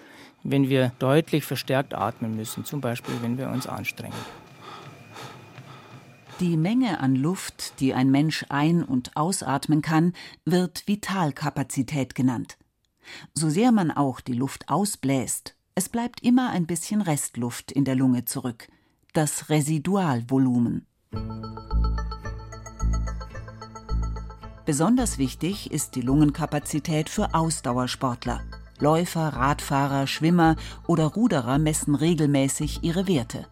wenn 0.43 0.69
wir 0.69 0.93
deutlich 0.99 1.45
verstärkt 1.45 1.95
atmen 1.95 2.37
müssen, 2.37 2.65
zum 2.65 2.81
Beispiel 2.81 3.15
wenn 3.21 3.39
wir 3.39 3.49
uns 3.49 3.67
anstrengen. 3.67 4.42
Die 6.43 6.57
Menge 6.57 6.99
an 6.99 7.15
Luft, 7.15 7.79
die 7.79 7.95
ein 7.95 8.11
Mensch 8.11 8.45
ein- 8.49 8.83
und 8.83 9.17
ausatmen 9.17 9.81
kann, 9.81 10.13
wird 10.45 10.89
Vitalkapazität 10.89 12.17
genannt. 12.17 12.59
So 13.33 13.49
sehr 13.49 13.71
man 13.71 13.93
auch 13.93 14.21
die 14.21 14.33
Luft 14.33 14.69
ausbläst, 14.69 15.55
es 15.77 15.89
bleibt 15.89 16.21
immer 16.25 16.51
ein 16.51 16.67
bisschen 16.67 17.01
Restluft 17.01 17.71
in 17.71 17.85
der 17.85 17.95
Lunge 17.95 18.25
zurück, 18.25 18.67
das 19.13 19.51
Residualvolumen. 19.51 20.85
Besonders 24.65 25.19
wichtig 25.19 25.71
ist 25.71 25.95
die 25.95 26.03
Lungenkapazität 26.03 27.09
für 27.09 27.35
Ausdauersportler. 27.35 28.43
Läufer, 28.81 29.29
Radfahrer, 29.29 30.09
Schwimmer 30.09 30.57
oder 30.89 31.05
Ruderer 31.05 31.59
messen 31.59 31.95
regelmäßig 31.95 32.83
ihre 32.83 33.07
Werte. 33.07 33.47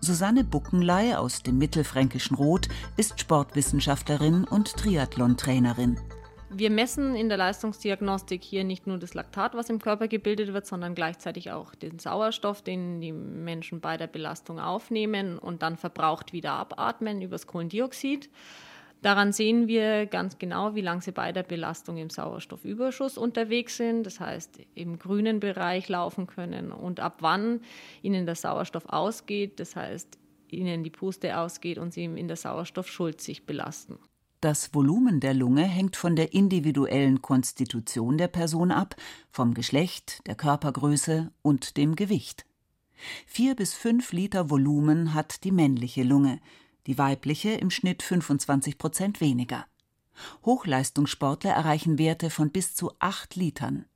Susanne 0.00 0.44
Buckenlei 0.44 1.16
aus 1.16 1.42
dem 1.42 1.58
mittelfränkischen 1.58 2.36
Rot 2.36 2.68
ist 2.96 3.20
Sportwissenschaftlerin 3.20 4.44
und 4.44 4.76
Triathlon-Trainerin. 4.76 5.98
Wir 6.52 6.70
messen 6.70 7.14
in 7.14 7.28
der 7.28 7.38
Leistungsdiagnostik 7.38 8.42
hier 8.42 8.64
nicht 8.64 8.88
nur 8.88 8.98
das 8.98 9.14
Laktat, 9.14 9.54
was 9.54 9.70
im 9.70 9.78
Körper 9.78 10.08
gebildet 10.08 10.52
wird, 10.52 10.66
sondern 10.66 10.96
gleichzeitig 10.96 11.52
auch 11.52 11.76
den 11.76 12.00
Sauerstoff, 12.00 12.60
den 12.60 13.00
die 13.00 13.12
Menschen 13.12 13.80
bei 13.80 13.96
der 13.96 14.08
Belastung 14.08 14.58
aufnehmen 14.58 15.38
und 15.38 15.62
dann 15.62 15.76
verbraucht 15.76 16.32
wieder 16.32 16.54
abatmen 16.54 17.22
übers 17.22 17.46
Kohlendioxid. 17.46 18.28
Daran 19.02 19.32
sehen 19.32 19.66
wir 19.66 20.06
ganz 20.06 20.38
genau, 20.38 20.74
wie 20.74 20.82
lange 20.82 21.00
sie 21.00 21.12
bei 21.12 21.32
der 21.32 21.42
Belastung 21.42 21.96
im 21.96 22.10
Sauerstoffüberschuss 22.10 23.16
unterwegs 23.16 23.78
sind, 23.78 24.04
das 24.04 24.20
heißt 24.20 24.60
im 24.74 24.98
grünen 24.98 25.40
Bereich 25.40 25.88
laufen 25.88 26.26
können 26.26 26.70
und 26.70 27.00
ab 27.00 27.18
wann 27.20 27.60
ihnen 28.02 28.26
der 28.26 28.34
Sauerstoff 28.34 28.86
ausgeht, 28.86 29.58
das 29.58 29.74
heißt 29.74 30.18
ihnen 30.48 30.84
die 30.84 30.90
Puste 30.90 31.38
ausgeht 31.38 31.78
und 31.78 31.94
sie 31.94 32.04
in 32.04 32.28
der 32.28 32.36
Sauerstoffschuld 32.36 33.20
sich 33.20 33.46
belasten. 33.46 33.98
Das 34.42 34.74
Volumen 34.74 35.20
der 35.20 35.34
Lunge 35.34 35.64
hängt 35.64 35.96
von 35.96 36.16
der 36.16 36.32
individuellen 36.32 37.20
Konstitution 37.20 38.16
der 38.16 38.28
Person 38.28 38.70
ab, 38.70 38.96
vom 39.30 39.54
Geschlecht, 39.54 40.26
der 40.26 40.34
Körpergröße 40.34 41.30
und 41.42 41.76
dem 41.76 41.94
Gewicht. 41.94 42.46
Vier 43.26 43.54
bis 43.54 43.74
fünf 43.74 44.12
Liter 44.12 44.50
Volumen 44.50 45.14
hat 45.14 45.44
die 45.44 45.52
männliche 45.52 46.02
Lunge, 46.02 46.40
die 46.86 46.98
weibliche 46.98 47.50
im 47.50 47.70
Schnitt 47.70 48.02
25 48.02 48.78
Prozent 48.78 49.20
weniger. 49.20 49.66
Hochleistungssportler 50.44 51.52
erreichen 51.52 51.98
Werte 51.98 52.30
von 52.30 52.50
bis 52.50 52.74
zu 52.74 52.92
8 52.98 53.36
Litern. 53.36 53.86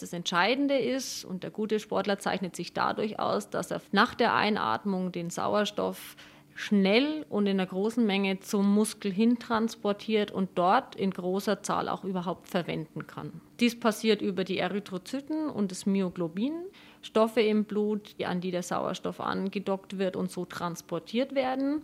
Das 0.00 0.12
Entscheidende 0.12 0.76
ist, 0.76 1.24
und 1.24 1.44
der 1.44 1.50
gute 1.50 1.78
Sportler 1.78 2.18
zeichnet 2.18 2.56
sich 2.56 2.72
dadurch 2.72 3.20
aus, 3.20 3.50
dass 3.50 3.70
er 3.70 3.80
nach 3.92 4.14
der 4.14 4.34
Einatmung 4.34 5.12
den 5.12 5.30
Sauerstoff 5.30 6.16
schnell 6.54 7.26
und 7.28 7.46
in 7.46 7.58
einer 7.58 7.66
großen 7.66 8.04
Menge 8.04 8.40
zum 8.40 8.72
Muskel 8.72 9.12
hin 9.12 9.38
transportiert 9.38 10.30
und 10.30 10.50
dort 10.54 10.94
in 10.94 11.10
großer 11.10 11.62
Zahl 11.62 11.88
auch 11.88 12.04
überhaupt 12.04 12.48
verwenden 12.48 13.06
kann. 13.06 13.40
Dies 13.60 13.78
passiert 13.78 14.22
über 14.22 14.44
die 14.44 14.58
Erythrozyten 14.58 15.48
und 15.48 15.70
das 15.70 15.86
Myoglobin, 15.86 16.54
Stoffe 17.02 17.40
im 17.40 17.64
Blut, 17.64 18.14
an 18.24 18.40
die 18.40 18.50
der 18.50 18.62
Sauerstoff 18.62 19.20
angedockt 19.20 19.98
wird 19.98 20.16
und 20.16 20.30
so 20.30 20.44
transportiert 20.44 21.34
werden. 21.34 21.82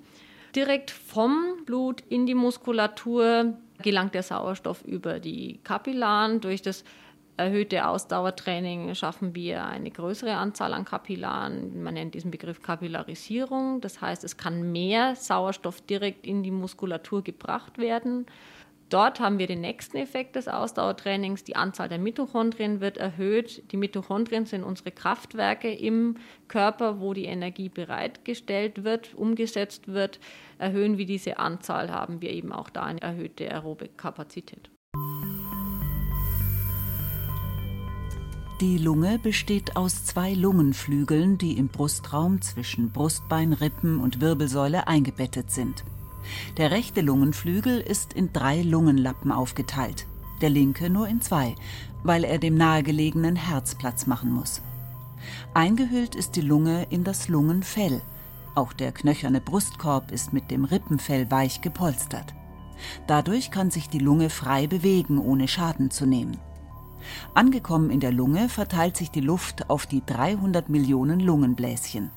Direkt 0.55 0.91
vom 0.91 1.65
Blut 1.65 2.03
in 2.09 2.27
die 2.27 2.35
Muskulatur 2.35 3.55
gelangt 3.83 4.15
der 4.15 4.23
Sauerstoff 4.23 4.85
über 4.85 5.21
die 5.21 5.61
Kapillaren. 5.63 6.41
Durch 6.41 6.61
das 6.63 6.85
erhöhte 7.37 7.87
Ausdauertraining 7.87 8.95
schaffen 8.95 9.35
wir 9.35 9.65
eine 9.65 9.91
größere 9.91 10.35
Anzahl 10.35 10.75
an 10.75 10.85
Kapillaren. 10.85 11.83
Man 11.83 11.95
nennt 11.95 12.15
diesen 12.15 12.31
Begriff 12.31 12.63
Kapillarisierung. 12.63 13.81
Das 13.81 14.01
heißt, 14.01 14.25
es 14.25 14.37
kann 14.37 14.73
mehr 14.73 15.17
Sauerstoff 15.17 15.81
direkt 15.81 16.27
in 16.27 16.43
die 16.43 16.51
Muskulatur 16.51 17.23
gebracht 17.25 17.79
werden. 17.79 18.27
Dort 18.91 19.21
haben 19.21 19.39
wir 19.39 19.47
den 19.47 19.61
nächsten 19.61 19.99
Effekt 19.99 20.35
des 20.35 20.49
Ausdauertrainings. 20.49 21.45
Die 21.45 21.55
Anzahl 21.55 21.89
der 21.89 22.01
Mitochondrien 22.01 22.81
wird 22.81 22.99
erhöht. 22.99 23.63
Die 23.71 23.77
Mitochondrien 23.77 24.47
sind 24.47 24.65
unsere 24.65 24.91
Kraftwerke 24.91 25.73
im 25.73 26.17
Körper, 26.49 27.01
wo 27.01 27.15
die 27.15 27.27
Energie 27.27 27.69
bereitgestellt 27.69 28.83
wird, 28.83 29.15
umgesetzt 29.15 29.87
wird. 29.87 30.19
Erhöhen 30.59 30.99
wir 30.99 31.07
diese 31.07 31.39
Anzahl, 31.39 31.93
haben 31.93 32.21
wir 32.21 32.31
eben 32.31 32.53
auch 32.53 32.69
da 32.69 32.83
eine 32.83 33.01
erhöhte 33.01 33.49
aerobe 33.49 33.89
Kapazität. 33.89 34.71
Die 38.61 38.77
Lunge 38.77 39.21
besteht 39.23 39.77
aus 39.77 40.05
zwei 40.05 40.35
Lungenflügeln, 40.35 41.39
die 41.39 41.57
im 41.57 41.69
Brustraum 41.69 42.43
zwischen 42.43 42.91
Brustbein, 42.91 43.53
Rippen 43.53 44.01
und 44.01 44.21
Wirbelsäule 44.21 44.89
eingebettet 44.89 45.53
sind. 45.53 45.85
Der 46.57 46.71
rechte 46.71 47.01
Lungenflügel 47.01 47.81
ist 47.81 48.13
in 48.13 48.33
drei 48.33 48.63
Lungenlappen 48.63 49.33
aufgeteilt, 49.33 50.07
der 50.41 50.51
linke 50.51 50.91
nur 50.91 51.09
in 51.09 51.21
zwei, 51.21 51.55
weil 52.03 52.25
er 52.25 52.39
dem 52.39 52.57
nahegelegenen 52.57 53.37
Herz 53.37 53.75
Platz 53.75 54.07
machen 54.07 54.33
muss. 54.33 54.63
Eingehüllt 55.55 56.15
ist 56.15 56.37
die 56.37 56.41
Lunge 56.41 56.87
in 56.91 57.05
das 57.05 57.29
Lungenfell. 57.29 58.01
Auch 58.55 58.73
der 58.73 58.93
knöcherne 58.93 59.41
Brustkorb 59.41 60.11
ist 60.11 60.33
mit 60.33 60.51
dem 60.51 60.65
Rippenfell 60.65 61.31
weich 61.31 61.61
gepolstert. 61.61 62.35
Dadurch 63.07 63.51
kann 63.51 63.71
sich 63.71 63.89
die 63.89 63.99
Lunge 63.99 64.31
frei 64.31 64.67
bewegen, 64.67 65.19
ohne 65.19 65.49
Schaden 65.49 65.91
zu 65.91 66.07
nehmen. 66.07 66.39
Angekommen 67.35 67.91
in 67.91 68.01
der 68.01 68.13
Lunge 68.13 68.49
verteilt 68.49 68.97
sich 68.97 69.11
die 69.11 69.21
Luft 69.21 69.71
auf 69.71 69.87
die 69.87 70.03
300 70.05 70.69
Millionen 70.69 71.21
Lungenbläschen. 71.21 72.11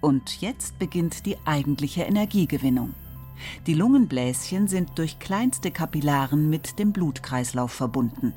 Und 0.00 0.40
jetzt 0.40 0.78
beginnt 0.78 1.24
die 1.26 1.38
eigentliche 1.46 2.02
Energiegewinnung. 2.02 2.94
Die 3.66 3.74
Lungenbläschen 3.74 4.68
sind 4.68 4.98
durch 4.98 5.18
kleinste 5.18 5.70
Kapillaren 5.70 6.50
mit 6.50 6.78
dem 6.78 6.92
Blutkreislauf 6.92 7.72
verbunden. 7.72 8.32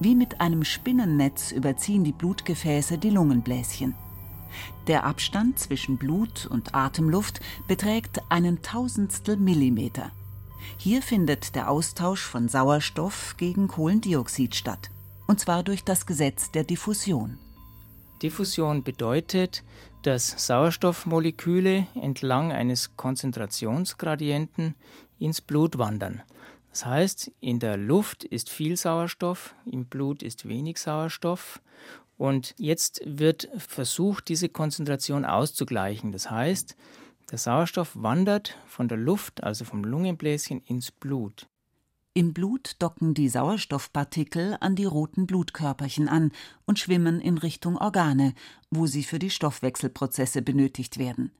Wie 0.00 0.14
mit 0.14 0.40
einem 0.40 0.64
Spinnennetz 0.64 1.52
überziehen 1.52 2.04
die 2.04 2.12
Blutgefäße 2.12 2.98
die 2.98 3.10
Lungenbläschen. 3.10 3.94
Der 4.86 5.04
Abstand 5.04 5.58
zwischen 5.58 5.96
Blut 5.96 6.46
und 6.46 6.74
Atemluft 6.74 7.40
beträgt 7.66 8.20
einen 8.28 8.62
Tausendstel 8.62 9.36
Millimeter. 9.36 10.10
Hier 10.76 11.02
findet 11.02 11.54
der 11.54 11.70
Austausch 11.70 12.22
von 12.22 12.48
Sauerstoff 12.48 13.36
gegen 13.36 13.68
Kohlendioxid 13.68 14.54
statt, 14.54 14.90
und 15.26 15.40
zwar 15.40 15.62
durch 15.62 15.84
das 15.84 16.06
Gesetz 16.06 16.50
der 16.50 16.64
Diffusion. 16.64 17.38
Diffusion 18.22 18.82
bedeutet, 18.82 19.64
dass 20.02 20.46
Sauerstoffmoleküle 20.46 21.86
entlang 21.94 22.52
eines 22.52 22.96
Konzentrationsgradienten 22.96 24.74
ins 25.18 25.40
Blut 25.40 25.78
wandern. 25.78 26.22
Das 26.70 26.86
heißt, 26.86 27.30
in 27.40 27.58
der 27.58 27.76
Luft 27.76 28.24
ist 28.24 28.48
viel 28.48 28.76
Sauerstoff, 28.76 29.54
im 29.66 29.86
Blut 29.86 30.22
ist 30.22 30.48
wenig 30.48 30.78
Sauerstoff 30.78 31.60
und 32.16 32.54
jetzt 32.56 33.02
wird 33.04 33.48
versucht, 33.58 34.28
diese 34.28 34.48
Konzentration 34.48 35.24
auszugleichen. 35.24 36.12
Das 36.12 36.30
heißt, 36.30 36.76
der 37.30 37.38
Sauerstoff 37.38 37.90
wandert 37.94 38.58
von 38.66 38.88
der 38.88 38.98
Luft, 38.98 39.42
also 39.42 39.64
vom 39.64 39.84
Lungenbläschen, 39.84 40.62
ins 40.62 40.90
Blut. 40.90 41.48
Im 42.14 42.34
Blut 42.34 42.76
docken 42.78 43.14
die 43.14 43.30
Sauerstoffpartikel 43.30 44.58
an 44.60 44.76
die 44.76 44.84
roten 44.84 45.26
Blutkörperchen 45.26 46.08
an 46.08 46.30
und 46.66 46.78
schwimmen 46.78 47.22
in 47.22 47.38
Richtung 47.38 47.78
Organe, 47.78 48.34
wo 48.70 48.86
sie 48.86 49.02
für 49.02 49.18
die 49.18 49.30
Stoffwechselprozesse 49.30 50.42
benötigt 50.42 50.98
werden. 50.98 51.32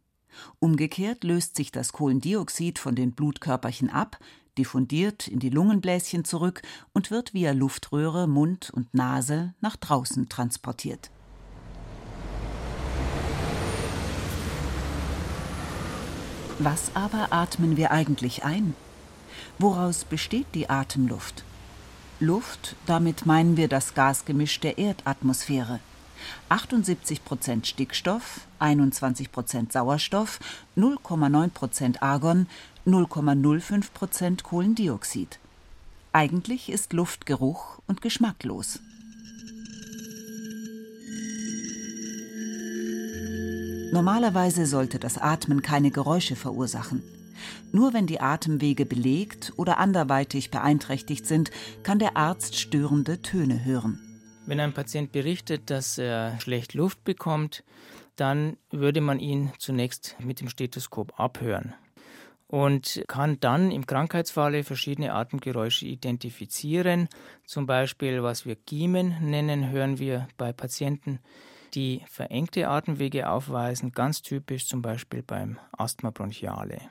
Umgekehrt 0.61 1.25
löst 1.25 1.57
sich 1.57 1.73
das 1.73 1.93
Kohlendioxid 1.93 2.79
von 2.79 2.95
den 2.95 3.13
Blutkörperchen 3.13 3.91
ab, 3.91 4.19
diffundiert 4.57 5.29
in 5.29 5.41
die 5.41 5.51
Lungenbläschen 5.51 6.25
zurück 6.25 6.63
und 6.95 7.11
wird 7.11 7.35
via 7.35 7.53
Luftröhre, 7.53 8.27
Mund 8.27 8.71
und 8.71 8.95
Nase 8.95 9.53
nach 9.61 9.77
draußen 9.77 10.31
transportiert. 10.31 11.11
Was 16.59 16.97
aber 16.97 17.31
atmen 17.31 17.77
wir 17.77 17.91
eigentlich 17.91 18.45
ein? 18.45 18.75
Woraus 19.59 20.05
besteht 20.05 20.47
die 20.55 20.69
Atemluft? 20.69 21.45
Luft, 22.21 22.77
damit 22.87 23.27
meinen 23.27 23.57
wir 23.57 23.69
das 23.69 23.95
Gasgemisch 23.95 24.61
der 24.61 24.79
Erdatmosphäre. 24.79 25.81
78 26.49 27.25
Prozent 27.25 27.67
Stickstoff, 27.67 28.47
21 28.59 29.33
Prozent 29.33 29.73
Sauerstoff, 29.73 30.39
0,9 30.77 31.49
Prozent 31.51 32.03
Argon, 32.03 32.47
0,05 32.87 33.93
Prozent 33.93 34.45
Kohlendioxid. 34.45 35.39
Eigentlich 36.13 36.71
ist 36.71 36.93
Luft 36.93 37.27
geruch- 37.27 37.81
und 37.87 38.03
geschmacklos. 38.03 38.81
Normalerweise 43.93 44.67
sollte 44.67 44.99
das 44.99 45.19
Atmen 45.19 45.61
keine 45.61 45.91
Geräusche 45.91 46.35
verursachen. 46.37 47.03
Nur 47.73 47.95
wenn 47.95 48.07
die 48.07 48.21
Atemwege 48.21 48.85
belegt 48.87 49.53
oder 49.57 49.79
anderweitig 49.79 50.51
beeinträchtigt 50.51 51.27
sind, 51.27 51.51
kann 51.83 51.99
der 51.99 52.17
Arzt 52.17 52.59
störende 52.59 53.23
Töne 53.23 53.65
hören. 53.65 53.99
Wenn 54.47 54.61
ein 54.61 54.75
Patient 54.75 55.11
berichtet, 55.11 55.71
dass 55.71 55.99
er 55.99 56.39
schlecht 56.41 56.75
Luft 56.75 57.03
bekommt, 57.05 57.65
dann 58.17 58.59
würde 58.71 59.01
man 59.01 59.19
ihn 59.19 59.53
zunächst 59.59 60.17
mit 60.21 60.41
dem 60.41 60.49
Stethoskop 60.49 61.19
abhören 61.19 61.75
und 62.53 63.03
kann 63.09 63.41
dann 63.41 63.71
im 63.71 63.87
Krankheitsfalle 63.87 64.63
verschiedene 64.63 65.15
Atemgeräusche 65.15 65.87
identifizieren. 65.87 67.09
Zum 67.47 67.65
Beispiel, 67.65 68.23
was 68.23 68.45
wir 68.45 68.57
Giemen 68.57 69.17
nennen, 69.23 69.71
hören 69.71 69.99
wir 69.99 70.29
bei 70.37 70.53
Patienten, 70.53 71.19
die 71.73 72.03
verengte 72.07 72.69
Atemwege 72.69 73.31
aufweisen, 73.31 73.93
ganz 73.93 74.21
typisch 74.21 74.67
zum 74.67 74.83
Beispiel 74.83 75.23
beim 75.23 75.59
Asthma 75.73 76.11
bronchiale. 76.11 76.83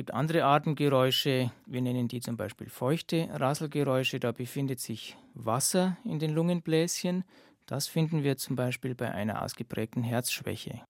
Es 0.00 0.06
gibt 0.06 0.14
andere 0.14 0.44
Atemgeräusche, 0.44 1.52
wir 1.66 1.82
nennen 1.82 2.08
die 2.08 2.20
zum 2.20 2.38
Beispiel 2.38 2.70
feuchte 2.70 3.28
Rasselgeräusche, 3.32 4.18
da 4.18 4.32
befindet 4.32 4.80
sich 4.80 5.18
Wasser 5.34 5.98
in 6.04 6.18
den 6.18 6.32
Lungenbläschen. 6.32 7.22
Das 7.66 7.86
finden 7.86 8.22
wir 8.22 8.38
zum 8.38 8.56
Beispiel 8.56 8.94
bei 8.94 9.12
einer 9.12 9.42
ausgeprägten 9.42 10.02
Herzschwäche. 10.02 10.80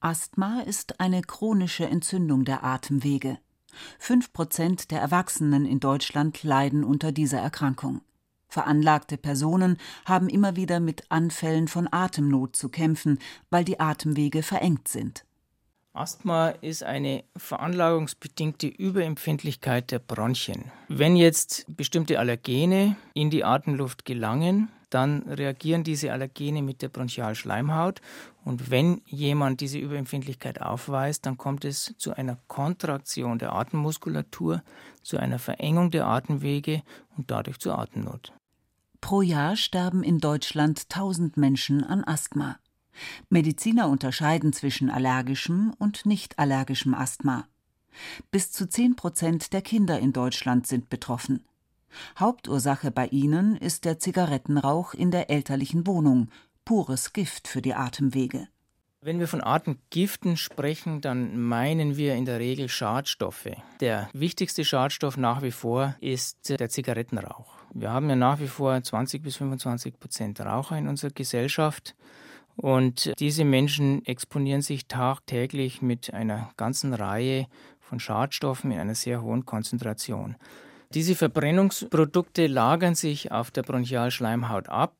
Asthma 0.00 0.60
ist 0.60 1.00
eine 1.00 1.22
chronische 1.22 1.86
Entzündung 1.86 2.44
der 2.44 2.62
Atemwege. 2.62 3.38
Fünf 3.98 4.30
Prozent 4.34 4.90
der 4.90 5.00
Erwachsenen 5.00 5.64
in 5.64 5.80
Deutschland 5.80 6.42
leiden 6.42 6.84
unter 6.84 7.12
dieser 7.12 7.38
Erkrankung. 7.38 8.02
Veranlagte 8.46 9.16
Personen 9.16 9.78
haben 10.04 10.28
immer 10.28 10.54
wieder 10.56 10.80
mit 10.80 11.10
Anfällen 11.10 11.66
von 11.66 11.88
Atemnot 11.90 12.56
zu 12.56 12.68
kämpfen, 12.68 13.20
weil 13.48 13.64
die 13.64 13.80
Atemwege 13.80 14.42
verengt 14.42 14.86
sind. 14.86 15.24
Asthma 15.92 16.50
ist 16.50 16.84
eine 16.84 17.24
veranlagungsbedingte 17.36 18.68
Überempfindlichkeit 18.68 19.90
der 19.90 19.98
Bronchien. 19.98 20.70
Wenn 20.88 21.16
jetzt 21.16 21.64
bestimmte 21.68 22.20
Allergene 22.20 22.96
in 23.12 23.30
die 23.30 23.44
Atemluft 23.44 24.04
gelangen, 24.04 24.68
dann 24.90 25.22
reagieren 25.22 25.82
diese 25.84 26.12
Allergene 26.12 26.62
mit 26.62 26.82
der 26.82 26.88
Bronchialschleimhaut. 26.88 28.00
Und 28.44 28.70
wenn 28.70 29.02
jemand 29.06 29.60
diese 29.60 29.78
Überempfindlichkeit 29.78 30.60
aufweist, 30.60 31.26
dann 31.26 31.38
kommt 31.38 31.64
es 31.64 31.94
zu 31.98 32.14
einer 32.14 32.38
Kontraktion 32.48 33.38
der 33.38 33.52
Atemmuskulatur, 33.52 34.62
zu 35.02 35.18
einer 35.18 35.38
Verengung 35.38 35.90
der 35.90 36.06
Atemwege 36.06 36.82
und 37.16 37.30
dadurch 37.30 37.58
zur 37.58 37.78
Atemnot. 37.78 38.32
Pro 39.00 39.22
Jahr 39.22 39.56
sterben 39.56 40.02
in 40.02 40.18
Deutschland 40.18 40.86
1000 40.88 41.36
Menschen 41.36 41.82
an 41.82 42.04
Asthma. 42.04 42.58
Mediziner 43.28 43.88
unterscheiden 43.88 44.52
zwischen 44.52 44.90
allergischem 44.90 45.72
und 45.78 46.06
nicht 46.06 46.38
allergischem 46.38 46.94
Asthma. 46.94 47.46
Bis 48.30 48.52
zu 48.52 48.68
10 48.68 48.96
Prozent 48.96 49.52
der 49.52 49.62
Kinder 49.62 49.98
in 49.98 50.12
Deutschland 50.12 50.66
sind 50.66 50.88
betroffen. 50.90 51.44
Hauptursache 52.18 52.90
bei 52.90 53.06
ihnen 53.08 53.56
ist 53.56 53.84
der 53.84 53.98
Zigarettenrauch 53.98 54.94
in 54.94 55.10
der 55.10 55.30
elterlichen 55.30 55.86
Wohnung, 55.86 56.28
pures 56.64 57.12
Gift 57.12 57.48
für 57.48 57.62
die 57.62 57.74
Atemwege. 57.74 58.48
Wenn 59.02 59.18
wir 59.18 59.28
von 59.28 59.42
Atemgiften 59.42 60.36
sprechen, 60.36 61.00
dann 61.00 61.40
meinen 61.40 61.96
wir 61.96 62.16
in 62.16 62.26
der 62.26 62.38
Regel 62.38 62.68
Schadstoffe. 62.68 63.48
Der 63.80 64.10
wichtigste 64.12 64.62
Schadstoff 64.62 65.16
nach 65.16 65.40
wie 65.40 65.52
vor 65.52 65.96
ist 66.00 66.50
der 66.50 66.68
Zigarettenrauch. 66.68 67.54
Wir 67.72 67.90
haben 67.90 68.10
ja 68.10 68.16
nach 68.16 68.40
wie 68.40 68.46
vor 68.46 68.82
20 68.82 69.22
bis 69.22 69.36
25 69.36 69.98
Prozent 69.98 70.40
Raucher 70.40 70.76
in 70.76 70.86
unserer 70.86 71.12
Gesellschaft. 71.12 71.94
Und 72.60 73.12
diese 73.18 73.44
Menschen 73.46 74.04
exponieren 74.04 74.60
sich 74.60 74.86
tagtäglich 74.86 75.80
mit 75.80 76.12
einer 76.12 76.50
ganzen 76.58 76.92
Reihe 76.92 77.46
von 77.80 77.98
Schadstoffen 77.98 78.70
in 78.70 78.78
einer 78.78 78.94
sehr 78.94 79.22
hohen 79.22 79.46
Konzentration. 79.46 80.36
Diese 80.92 81.14
Verbrennungsprodukte 81.14 82.48
lagern 82.48 82.94
sich 82.94 83.32
auf 83.32 83.50
der 83.50 83.62
Bronchialschleimhaut 83.62 84.68
ab 84.68 84.92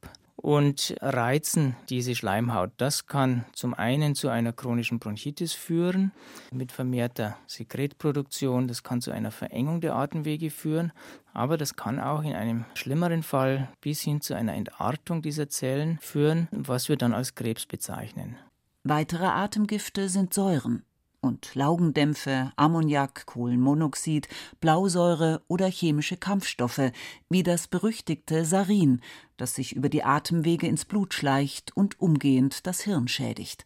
und 0.43 0.95
reizen 1.01 1.77
diese 1.91 2.15
Schleimhaut. 2.15 2.71
Das 2.79 3.07
kann 3.07 3.45
zum 3.53 3.75
einen 3.75 4.15
zu 4.15 4.29
einer 4.29 4.53
chronischen 4.53 4.99
Bronchitis 4.99 5.53
führen 5.53 6.13
mit 6.51 6.73
vermehrter 6.73 7.37
Sekretproduktion, 7.47 8.67
das 8.67 8.83
kann 8.83 9.01
zu 9.01 9.11
einer 9.11 9.31
Verengung 9.31 9.81
der 9.81 9.95
Atemwege 9.95 10.51
führen, 10.51 10.93
aber 11.35 11.57
das 11.57 11.77
kann 11.77 12.01
auch 12.01 12.23
in 12.23 12.35
einem 12.35 12.65
schlimmeren 12.75 13.23
Fall 13.23 13.69
bis 13.81 14.01
hin 14.01 14.21
zu 14.21 14.35
einer 14.35 14.55
Entartung 14.55 15.23
dieser 15.23 15.49
Zellen 15.49 15.99
führen, 16.01 16.49
was 16.51 16.89
wir 16.89 16.97
dann 16.97 17.13
als 17.13 17.35
Krebs 17.35 17.67
bezeichnen. 17.67 18.37
Weitere 18.83 19.27
Atemgifte 19.27 20.09
sind 20.09 20.33
Säuren 20.33 20.85
und 21.21 21.55
Laugendämpfe, 21.55 22.53
Ammoniak, 22.57 23.27
Kohlenmonoxid, 23.27 24.29
Blausäure 24.61 25.43
oder 25.49 25.67
chemische 25.67 26.17
Kampfstoffe, 26.17 26.93
wie 27.29 27.43
das 27.43 27.69
berüchtigte 27.69 28.45
Sarin, 28.45 29.01
das 29.37 29.55
sich 29.55 29.75
über 29.75 29.89
die 29.89 30.05
Atemwege 30.05 30.67
ins 30.67 30.85
Blut 30.85 31.15
schleicht 31.15 31.77
und 31.77 32.01
umgehend 32.01 32.67
das 32.67 32.81
Hirn 32.81 33.09
schädigt. 33.09 33.65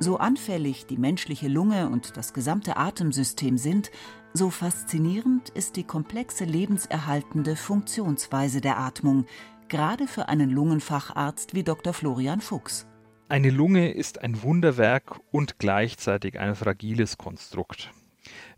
So 0.00 0.16
anfällig 0.16 0.86
die 0.86 0.96
menschliche 0.96 1.48
Lunge 1.48 1.88
und 1.90 2.16
das 2.16 2.32
gesamte 2.32 2.76
Atemsystem 2.76 3.58
sind, 3.58 3.90
so 4.32 4.48
faszinierend 4.48 5.48
ist 5.50 5.76
die 5.76 5.84
komplexe 5.84 6.44
lebenserhaltende 6.44 7.56
Funktionsweise 7.56 8.60
der 8.60 8.78
Atmung, 8.78 9.26
gerade 9.68 10.06
für 10.06 10.28
einen 10.28 10.50
Lungenfacharzt 10.50 11.54
wie 11.54 11.62
Dr. 11.62 11.92
Florian 11.92 12.40
Fuchs. 12.40 12.86
Eine 13.28 13.50
Lunge 13.50 13.92
ist 13.92 14.22
ein 14.22 14.42
Wunderwerk 14.42 15.20
und 15.30 15.58
gleichzeitig 15.58 16.38
ein 16.38 16.54
fragiles 16.54 17.18
Konstrukt. 17.18 17.90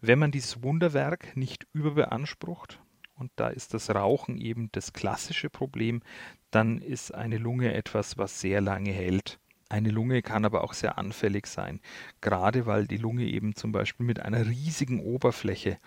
Wenn 0.00 0.18
man 0.18 0.30
dieses 0.30 0.62
Wunderwerk 0.62 1.36
nicht 1.36 1.66
überbeansprucht, 1.72 2.80
und 3.14 3.32
da 3.36 3.48
ist 3.48 3.74
das 3.74 3.90
Rauchen 3.90 4.38
eben 4.38 4.70
das 4.72 4.92
klassische 4.92 5.50
Problem, 5.50 6.02
dann 6.50 6.78
ist 6.78 7.14
eine 7.14 7.38
Lunge 7.38 7.74
etwas, 7.74 8.16
was 8.16 8.40
sehr 8.40 8.60
lange 8.60 8.92
hält. 8.92 9.38
Eine 9.68 9.90
Lunge 9.90 10.22
kann 10.22 10.44
aber 10.44 10.64
auch 10.64 10.72
sehr 10.72 10.98
anfällig 10.98 11.46
sein, 11.46 11.80
gerade 12.20 12.66
weil 12.66 12.86
die 12.86 12.96
Lunge 12.96 13.24
eben 13.24 13.54
zum 13.54 13.72
Beispiel 13.72 14.06
mit 14.06 14.20
einer 14.20 14.46
riesigen 14.46 15.00
Oberfläche, 15.00 15.78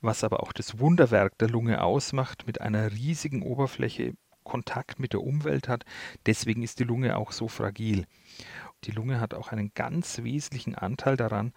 was 0.00 0.22
aber 0.22 0.42
auch 0.42 0.52
das 0.52 0.78
Wunderwerk 0.78 1.38
der 1.38 1.48
Lunge 1.48 1.82
ausmacht, 1.82 2.46
mit 2.46 2.60
einer 2.60 2.92
riesigen 2.92 3.42
Oberfläche 3.42 4.14
Kontakt 4.44 5.00
mit 5.00 5.12
der 5.12 5.22
Umwelt 5.22 5.68
hat. 5.68 5.84
Deswegen 6.26 6.62
ist 6.62 6.78
die 6.78 6.84
Lunge 6.84 7.16
auch 7.16 7.32
so 7.32 7.48
fragil. 7.48 8.06
Die 8.84 8.90
Lunge 8.90 9.20
hat 9.20 9.34
auch 9.34 9.48
einen 9.48 9.72
ganz 9.74 10.22
wesentlichen 10.22 10.74
Anteil 10.74 11.16
daran, 11.16 11.52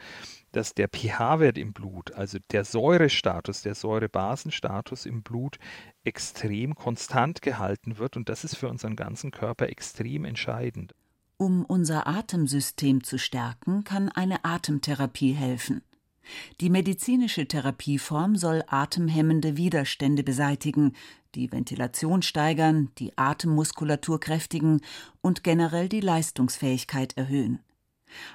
dass 0.54 0.73
der 0.73 0.88
pH-Wert 0.88 1.58
im 1.58 1.73
Blut, 1.73 2.13
also 2.13 2.39
der 2.52 2.63
Säurestatus, 2.63 3.62
der 3.62 3.76
Säurebasenstatus 3.76 5.06
im 5.06 5.23
Blut 5.23 5.60
extrem 6.04 6.76
konstant 6.76 7.41
gehalten 7.41 7.97
wird 7.97 8.15
und 8.15 8.30
das 8.30 8.43
ist 8.43 8.56
für 8.56 8.69
unseren 8.69 8.95
ganzen 8.95 9.32
Körper 9.32 9.67
extrem 9.67 10.23
entscheidend. 10.23 10.95
Um 11.38 11.65
unser 11.65 12.08
Atemsystem 12.08 13.04
zu 13.04 13.19
stärken, 13.19 13.84
kann 13.84 14.10
eine 14.10 14.43
Atemtherapie 14.43 15.34
helfen. 15.34 15.84
Die 16.60 16.69
medizinische 16.69 17.47
Therapieform 17.47 18.36
soll 18.36 18.63
atemhemmende 18.67 19.56
Widerstände 19.56 20.23
beseitigen, 20.23 20.93
die 21.38 21.52
Ventilation 21.52 22.23
steigern, 22.23 22.89
die 22.97 23.17
Atemmuskulatur 23.17 24.19
kräftigen 24.19 24.82
und 25.21 25.43
generell 25.43 25.88
die 25.88 26.02
Leistungsfähigkeit 26.02 27.15
erhöhen. 27.15 27.60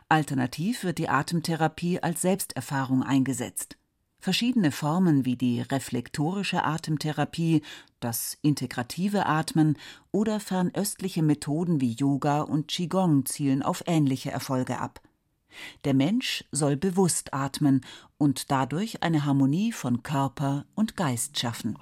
Alternativ 0.08 0.84
wird 0.84 0.98
die 0.98 1.08
Atemtherapie 1.08 2.00
als 2.00 2.22
Selbsterfahrung 2.22 3.02
eingesetzt. 3.02 3.76
Verschiedene 4.20 4.70
Formen 4.70 5.24
wie 5.24 5.34
die 5.34 5.62
reflektorische 5.62 6.62
Atemtherapie, 6.62 7.62
das 7.98 8.38
integrative 8.40 9.26
Atmen 9.26 9.76
oder 10.12 10.38
fernöstliche 10.38 11.24
Methoden 11.24 11.80
wie 11.80 11.94
Yoga 11.94 12.42
und 12.42 12.68
Qigong 12.68 13.26
zielen 13.26 13.64
auf 13.64 13.82
ähnliche 13.86 14.30
Erfolge 14.30 14.78
ab. 14.78 15.00
Der 15.84 15.94
Mensch 15.94 16.44
soll 16.52 16.76
bewusst 16.76 17.34
atmen 17.34 17.80
und 18.16 18.52
dadurch 18.52 19.02
eine 19.02 19.24
Harmonie 19.24 19.72
von 19.72 20.04
Körper 20.04 20.66
und 20.76 20.96
Geist 20.96 21.38
schaffen. 21.38 21.76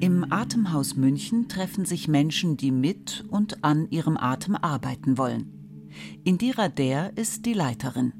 Im 0.00 0.26
Atemhaus 0.30 0.96
München 0.96 1.48
treffen 1.48 1.84
sich 1.84 2.08
Menschen, 2.08 2.56
die 2.56 2.72
mit 2.72 3.24
und 3.30 3.62
an 3.62 3.88
ihrem 3.90 4.16
Atem 4.16 4.56
arbeiten 4.56 5.16
wollen. 5.16 5.88
Indira 6.24 6.68
Der 6.68 7.16
ist 7.16 7.46
die 7.46 7.52
Leiterin. 7.52 8.12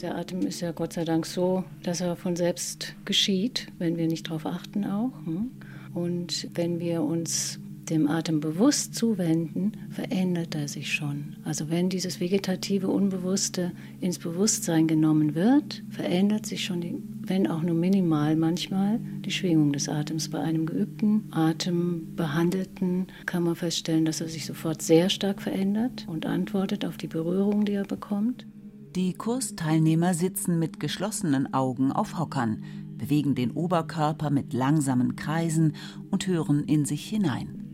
Der 0.00 0.16
Atem 0.16 0.40
ist 0.42 0.60
ja 0.60 0.72
Gott 0.72 0.92
sei 0.92 1.04
Dank 1.04 1.26
so, 1.26 1.64
dass 1.82 2.00
er 2.00 2.16
von 2.16 2.36
selbst 2.36 2.94
geschieht, 3.04 3.68
wenn 3.78 3.96
wir 3.96 4.06
nicht 4.06 4.28
darauf 4.28 4.46
achten 4.46 4.84
auch. 4.84 5.12
Hm? 5.24 5.50
Und 5.94 6.48
wenn 6.54 6.80
wir 6.80 7.02
uns 7.02 7.58
dem 7.90 8.08
Atem 8.08 8.40
bewusst 8.40 8.94
zuwenden, 8.94 9.72
verändert 9.90 10.54
er 10.54 10.68
sich 10.68 10.92
schon. 10.92 11.36
Also 11.44 11.70
wenn 11.70 11.88
dieses 11.88 12.20
vegetative 12.20 12.88
Unbewusste 12.88 13.72
ins 14.00 14.18
Bewusstsein 14.18 14.86
genommen 14.86 15.34
wird, 15.34 15.82
verändert 15.90 16.46
sich 16.46 16.64
schon, 16.64 16.80
die, 16.80 17.02
wenn 17.22 17.46
auch 17.46 17.62
nur 17.62 17.74
minimal 17.74 18.36
manchmal, 18.36 19.00
die 19.24 19.30
Schwingung 19.30 19.72
des 19.72 19.88
Atems. 19.88 20.28
Bei 20.30 20.40
einem 20.40 20.66
geübten 20.66 21.24
Atembehandelten 21.30 23.06
kann 23.26 23.42
man 23.42 23.56
feststellen, 23.56 24.04
dass 24.04 24.20
er 24.20 24.28
sich 24.28 24.46
sofort 24.46 24.82
sehr 24.82 25.08
stark 25.08 25.42
verändert 25.42 26.06
und 26.08 26.26
antwortet 26.26 26.84
auf 26.84 26.96
die 26.96 27.08
Berührung, 27.08 27.64
die 27.64 27.72
er 27.72 27.84
bekommt. 27.84 28.46
Die 28.94 29.14
Kursteilnehmer 29.14 30.14
sitzen 30.14 30.58
mit 30.58 30.80
geschlossenen 30.80 31.52
Augen 31.54 31.92
auf 31.92 32.18
Hockern, 32.18 32.62
bewegen 32.96 33.34
den 33.34 33.52
Oberkörper 33.52 34.30
mit 34.30 34.52
langsamen 34.52 35.14
Kreisen 35.14 35.74
und 36.10 36.26
hören 36.26 36.64
in 36.64 36.84
sich 36.84 37.08
hinein. 37.08 37.67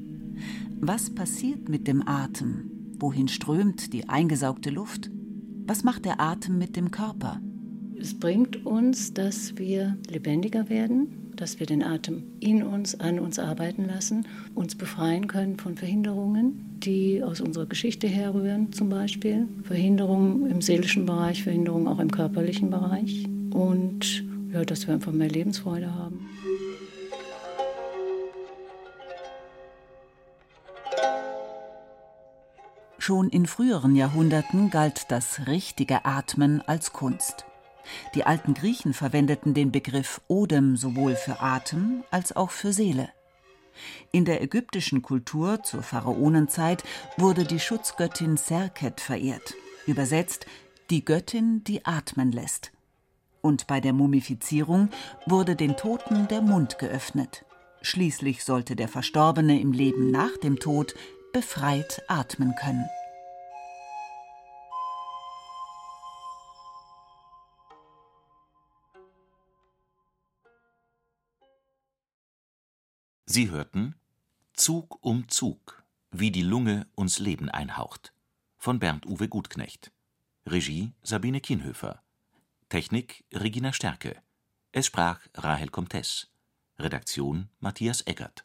Was 0.87 1.09
passiert 1.09 1.71
mit 1.71 1.89
dem 1.89 2.07
Atem? 2.07 2.71
Wohin 2.99 3.27
strömt 3.29 3.95
die 3.95 4.07
eingesaugte 4.11 4.69
Luft? 4.69 5.11
Was 5.67 5.83
macht 5.83 6.05
der 6.05 6.21
Atem 6.21 6.59
mit 6.59 6.77
dem 6.77 6.91
Körper? 6.91 7.41
Es 7.99 8.13
bringt 8.13 8.67
uns, 8.67 9.15
dass 9.15 9.57
wir 9.57 9.97
lebendiger 10.11 10.69
werden, 10.69 11.33
dass 11.37 11.59
wir 11.59 11.67
den 11.67 11.83
Atem 11.83 12.25
in 12.39 12.63
uns, 12.63 13.01
an 13.01 13.19
uns 13.19 13.39
arbeiten 13.39 13.87
lassen, 13.87 14.27
uns 14.55 14.75
befreien 14.75 15.27
können 15.27 15.57
von 15.57 15.75
Verhinderungen, 15.75 16.77
die 16.81 17.23
aus 17.23 17.41
unserer 17.41 17.65
Geschichte 17.65 18.07
herrühren, 18.07 18.71
zum 18.73 18.91
Beispiel. 18.91 19.49
Verhinderungen 19.63 20.51
im 20.51 20.61
seelischen 20.61 21.07
Bereich, 21.07 21.45
Verhinderungen 21.45 21.89
auch 21.89 21.99
im 21.99 22.11
körperlichen 22.11 22.69
Bereich. 22.69 23.25
Und 23.55 24.23
ja, 24.53 24.67
dass 24.67 24.87
wir 24.87 24.93
einfach 24.93 25.13
mehr 25.13 25.31
Lebensfreude 25.31 25.95
haben. 25.95 26.29
Schon 33.07 33.29
in 33.29 33.45
früheren 33.45 33.97
Jahrhunderten 33.97 34.71
galt 34.71 35.11
das 35.11 35.47
richtige 35.47 36.07
Atmen 36.07 36.63
als 36.67 36.95
Kunst. 36.95 37.45
Die 38.15 38.25
alten 38.25 38.55
Griechen 38.55 38.95
verwendeten 38.95 39.53
den 39.53 39.71
Begriff 39.71 40.23
Odem 40.27 40.79
sowohl 40.79 41.15
für 41.15 41.43
Atem 41.43 42.03
als 42.11 42.35
auch 42.35 42.51
für 42.51 42.73
Seele. 42.73 43.11
In 44.11 44.25
der 44.25 44.41
ägyptischen 44.41 45.03
Kultur 45.03 45.63
zur 45.63 45.83
Pharaonenzeit 45.83 46.83
wurde 47.19 47.45
die 47.45 47.61
Schutzgöttin 47.61 48.39
Serket 48.39 49.03
verehrt, 49.03 49.55
übersetzt 49.87 50.47
die 50.89 51.05
Göttin, 51.05 51.63
die 51.63 51.85
atmen 51.85 52.33
lässt. 52.33 52.73
Und 53.43 53.67
bei 53.67 53.83
der 53.83 53.93
Mumifizierung 53.93 54.89
wurde 55.27 55.57
den 55.57 55.77
Toten 55.77 56.27
der 56.29 56.41
Mund 56.41 56.79
geöffnet. 56.79 57.45
Schließlich 57.83 58.45
sollte 58.45 58.77
der 58.77 58.89
Verstorbene 58.89 59.61
im 59.61 59.73
Leben 59.73 60.11
nach 60.11 60.35
dem 60.39 60.59
Tod 60.59 60.95
befreit 61.35 62.01
atmen 62.07 62.55
können. 62.55 62.89
Sie 73.27 73.51
hörten 73.51 73.97
Zug 74.53 75.05
um 75.05 75.29
Zug, 75.29 75.83
wie 76.13 76.31
die 76.31 76.43
Lunge 76.43 76.87
uns 76.95 77.19
Leben 77.19 77.49
einhaucht 77.49 78.15
von 78.57 78.79
Bernd 78.79 79.05
Uwe 79.05 79.29
Gutknecht. 79.29 79.91
Regie 80.47 80.93
Sabine 81.03 81.41
Kienhöfer. 81.41 82.01
Technik 82.69 83.25
Regina 83.33 83.73
Stärke. 83.73 84.23
Es 84.71 84.87
sprach 84.87 85.19
Rahel 85.35 85.69
Comtes. 85.69 86.31
Redaktion 86.79 87.51
Matthias 87.59 88.07
Eggert. 88.07 88.45